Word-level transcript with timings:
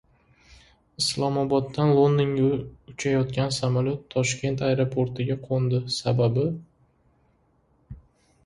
Islomoboddan 1.01 1.91
Londonga 1.97 2.45
uchayotgan 2.93 3.53
samolyot 3.59 4.01
Toshkent 4.15 4.65
aeroportiga 4.69 5.37
qo‘ndi. 5.47 5.83
Sababi... 5.99 6.47